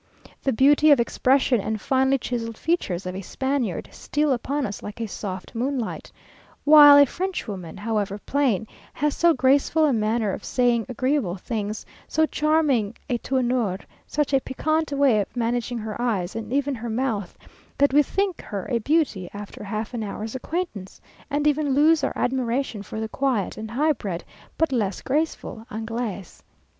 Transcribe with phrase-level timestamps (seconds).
[0.41, 4.99] The beauty of expression and finely chiselled features of a Spaniard steal upon us like
[4.99, 6.11] a soft moonlight,
[6.63, 12.25] while a Frenchwoman, however plain, has so graceful a manner of saying agreeable things, so
[12.25, 13.77] charming a tournure,
[14.07, 17.37] such a piquant way of managing her eyes, and even her mouth,
[17.77, 20.99] that we think her a beauty after half an hour's acquaintance,
[21.29, 24.23] and even lose our admiration for the quiet and high bred,
[24.57, 26.41] but less graceful Anglaise.